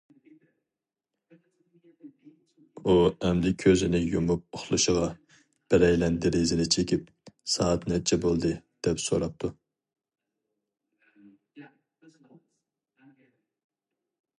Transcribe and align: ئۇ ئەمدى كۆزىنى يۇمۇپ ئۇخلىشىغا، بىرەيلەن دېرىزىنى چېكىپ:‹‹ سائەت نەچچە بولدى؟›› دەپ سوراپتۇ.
ئۇ 2.85 2.93
ئەمدى 3.27 3.51
كۆزىنى 3.63 4.01
يۇمۇپ 4.15 4.57
ئۇخلىشىغا، 4.59 5.03
بىرەيلەن 5.75 6.17
دېرىزىنى 6.25 6.67
چېكىپ:‹‹ 6.77 7.01
سائەت 7.57 7.87
نەچچە 7.93 8.19
بولدى؟›› 8.27 8.53
دەپ 8.89 9.05
سوراپتۇ. 9.07 9.55